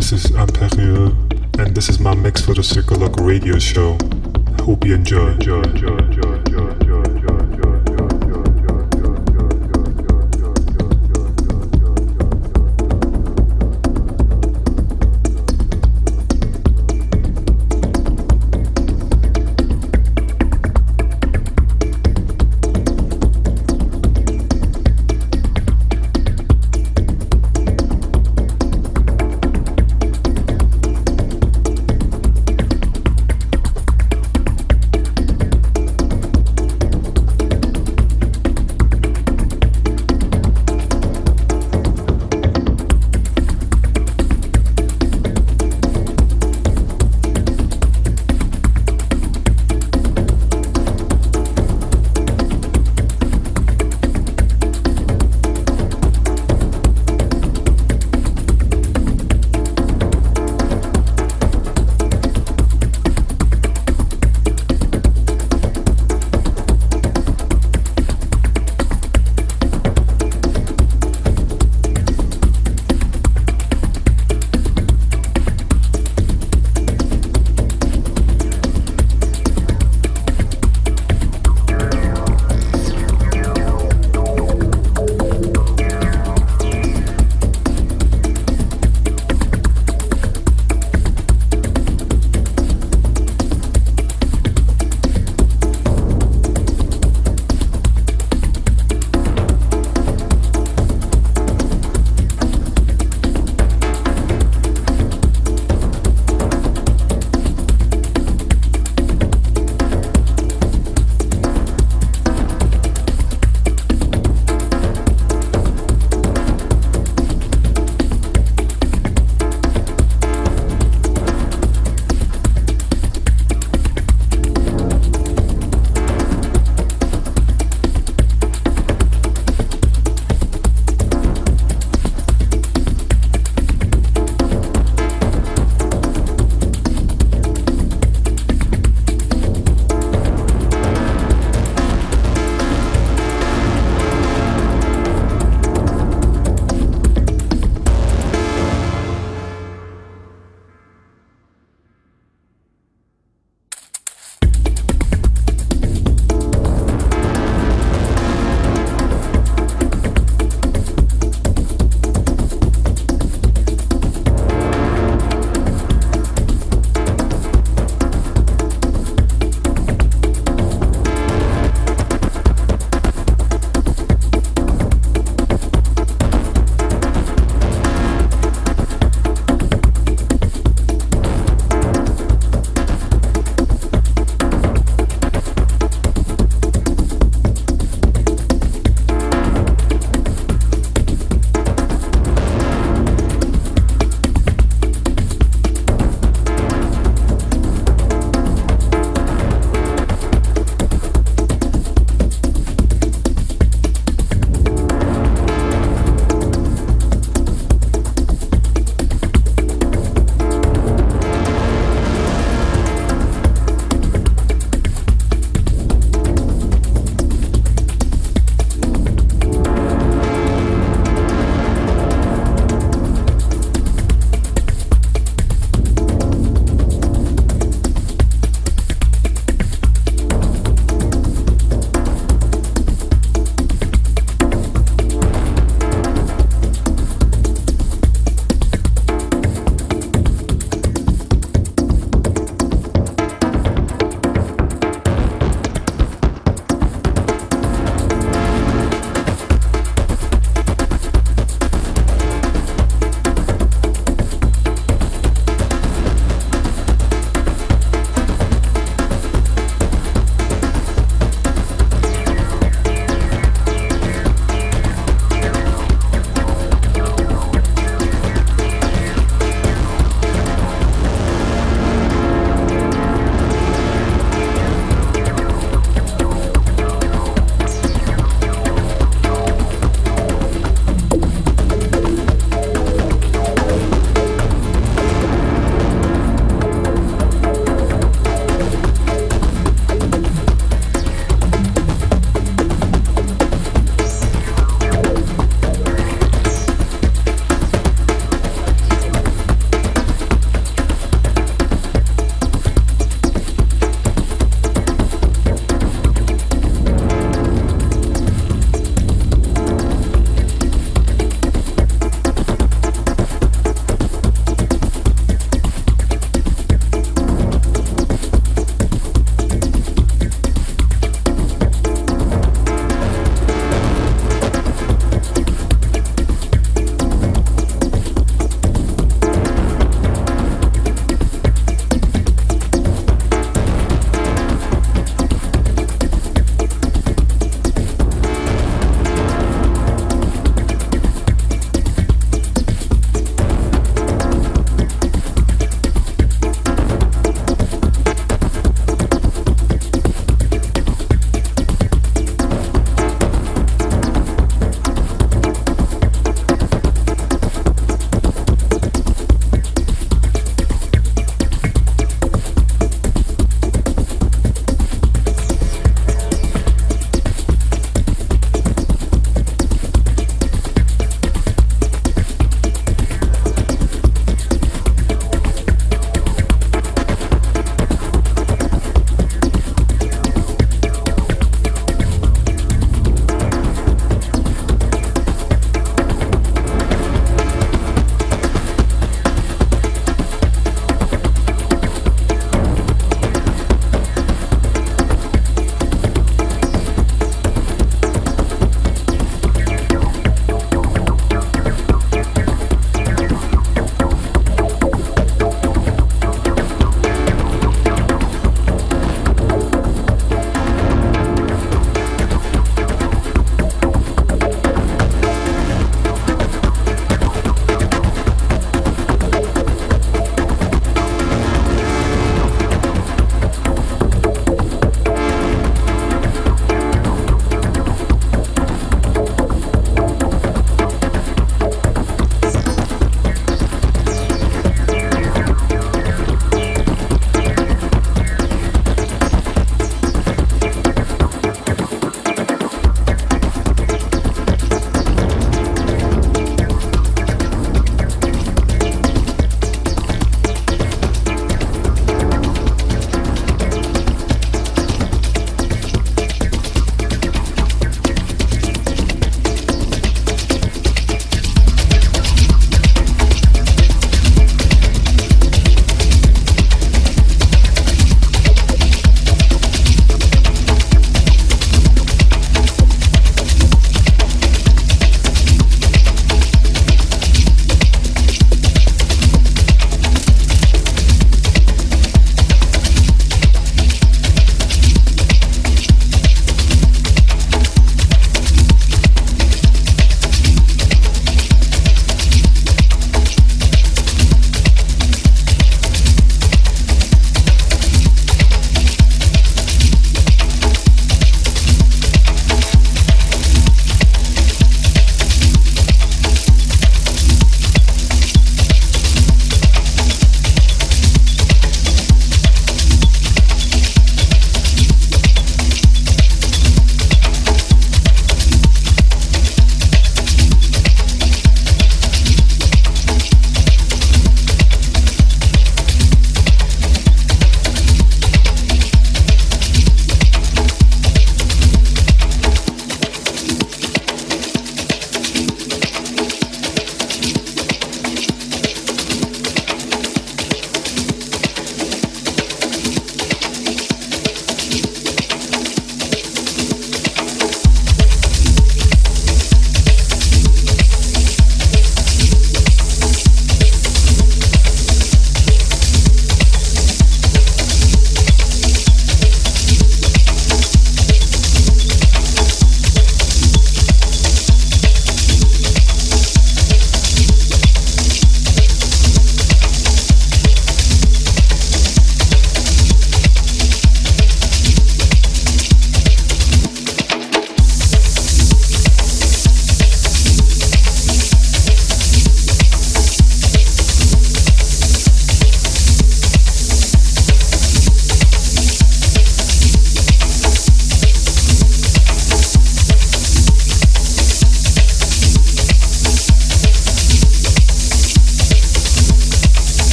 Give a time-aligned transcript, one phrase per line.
[0.00, 1.14] This is Impérieux,
[1.58, 3.98] and this is my mix for the Circoloco radio show.
[4.64, 5.32] Hope you enjoy.
[5.32, 6.39] enjoy, enjoy, enjoy,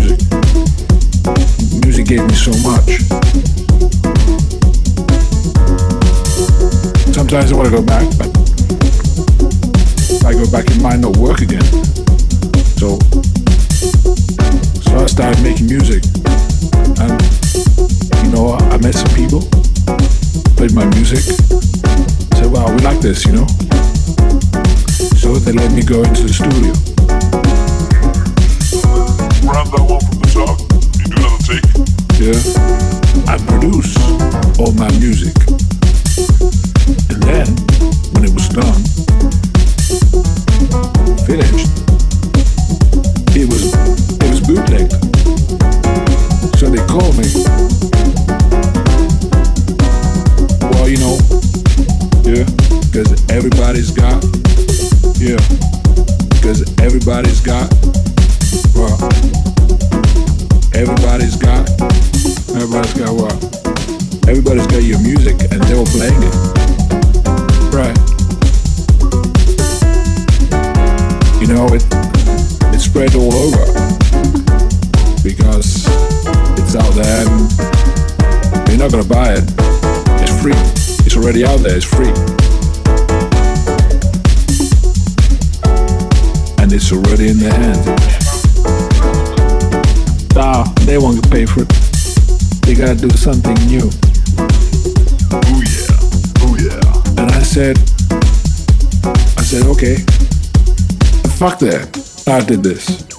[0.00, 0.30] enjoy.
[2.10, 2.98] gave me so much.
[7.14, 8.26] Sometimes I want to go back, but
[10.26, 11.62] I go back, it might not work again.
[12.82, 12.98] So,
[14.82, 16.02] so I started making music,
[16.98, 17.14] and
[18.24, 19.42] you know, I met some people,
[20.56, 21.22] played my music,
[22.34, 23.46] said, "Wow, we like this," you know.
[25.14, 26.89] So they let me go into the studio.
[32.20, 32.36] Yeah.
[33.26, 33.96] I produce
[34.58, 35.34] all my music.
[37.08, 37.46] And then,
[38.12, 38.89] when it was done,
[92.80, 93.90] gotta do something new.
[95.32, 95.86] Oh yeah.
[96.40, 97.20] Oh yeah.
[97.22, 97.76] And I said,
[99.36, 99.96] I said, okay,
[101.36, 102.24] fuck that.
[102.26, 103.09] I did this.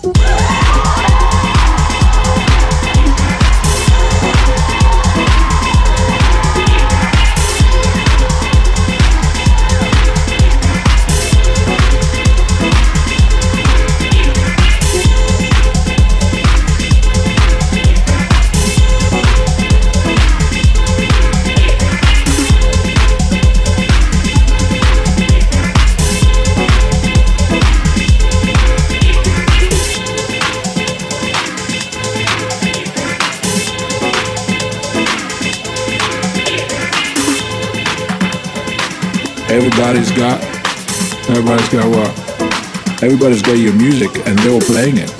[43.24, 45.12] Everybody's got your music and they were playing it.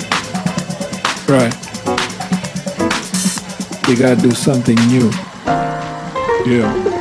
[1.28, 1.54] Right.
[3.88, 5.08] You gotta do something new.
[6.44, 6.91] Yeah.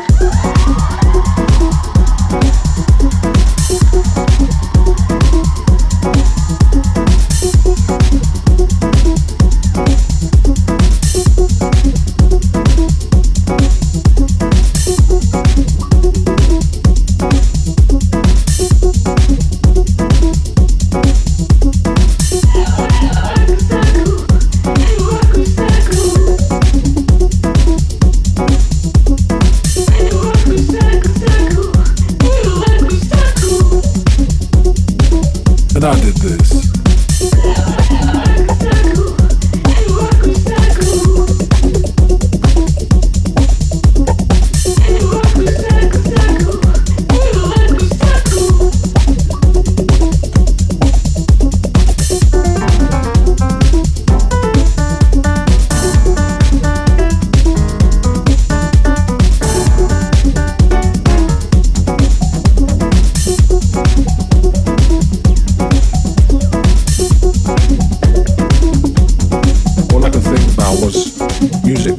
[71.73, 71.97] Music.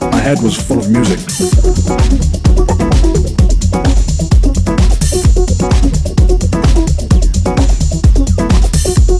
[0.00, 1.18] My head was full of music.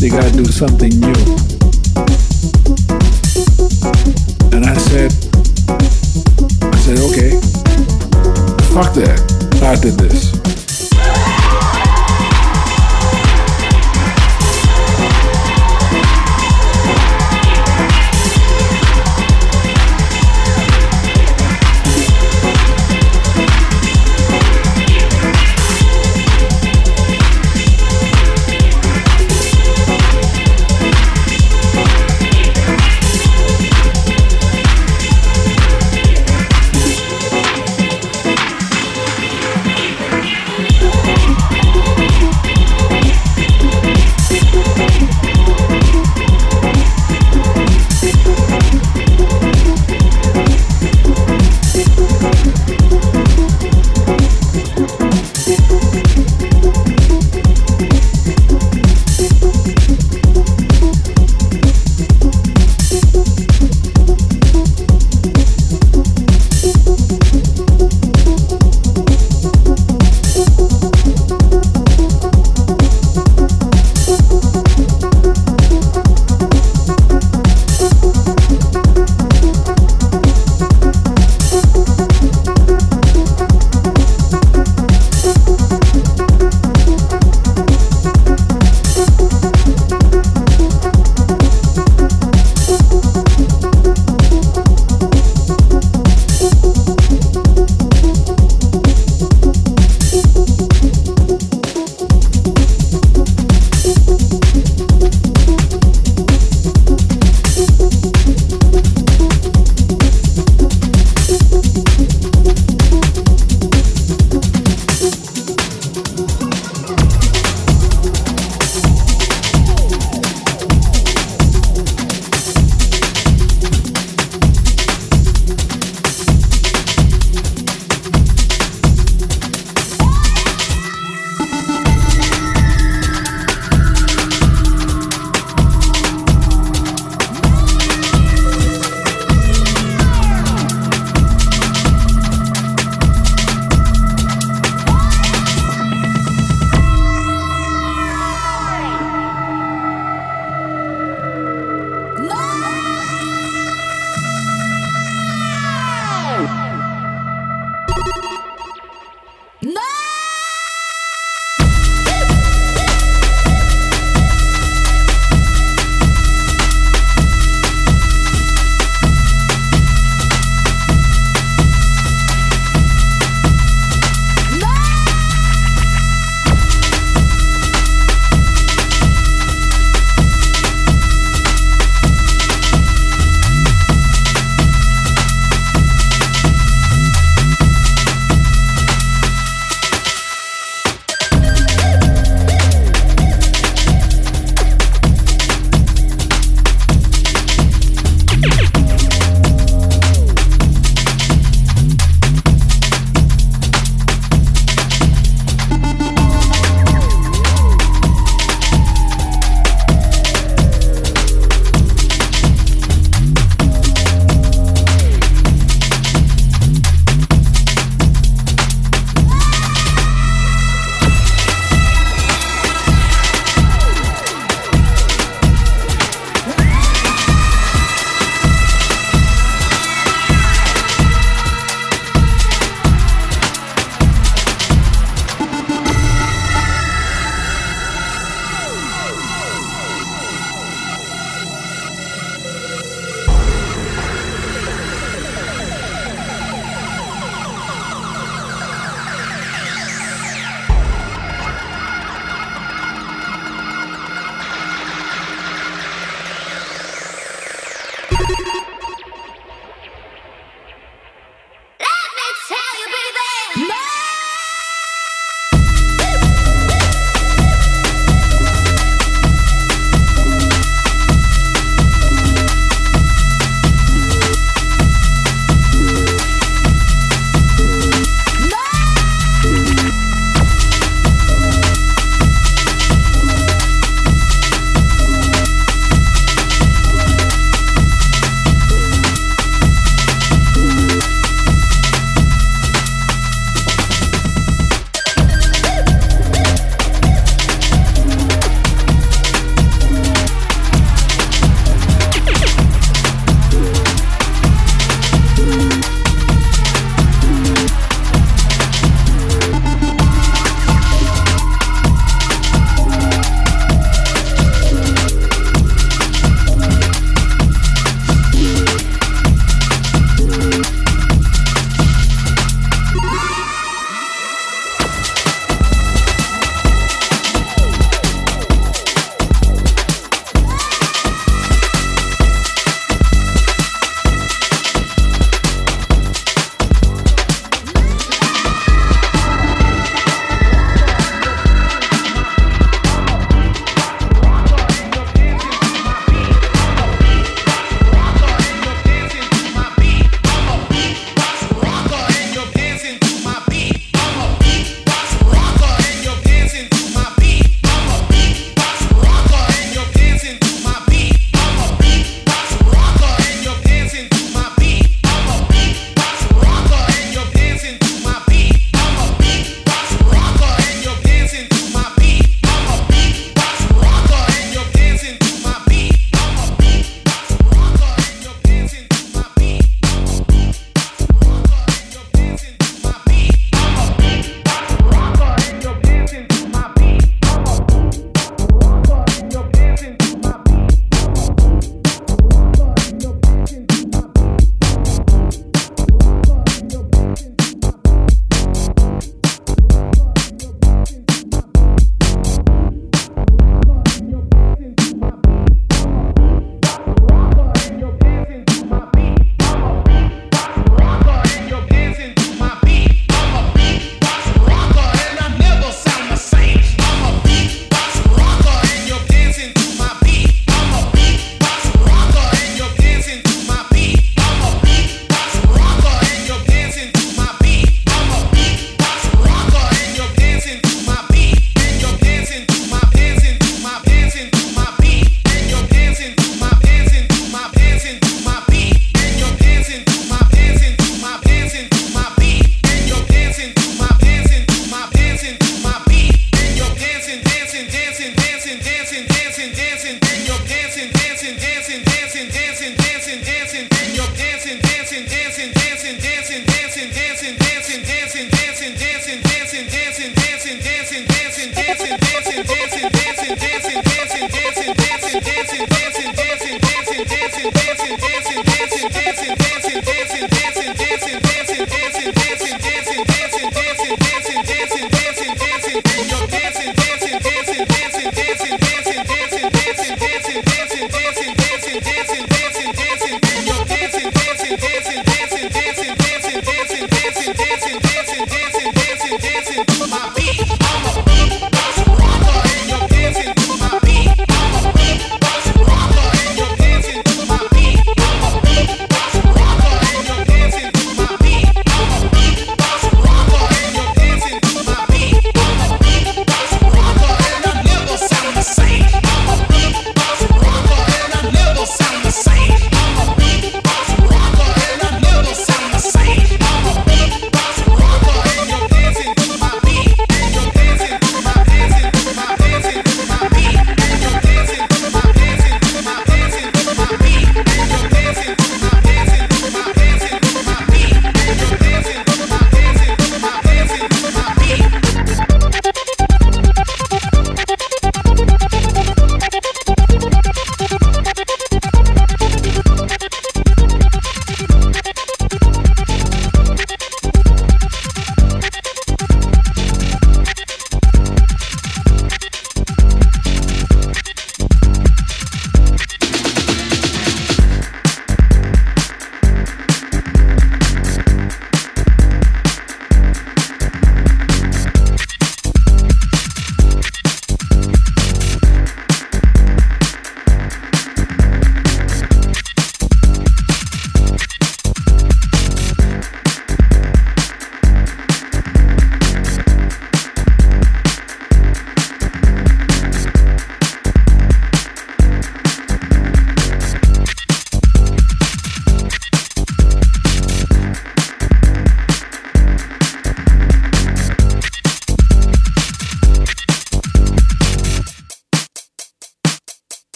[0.00, 1.18] They gotta do something new.
[4.52, 5.12] And I said,
[6.62, 7.38] I said, okay,
[8.74, 9.20] fuck that.
[9.62, 10.35] I did this.